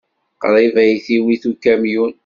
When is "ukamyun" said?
1.49-2.13